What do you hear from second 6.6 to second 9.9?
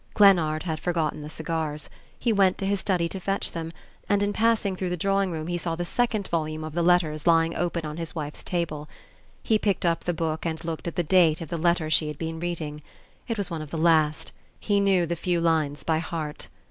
of the "Letters" lying open on his wife's table. He picked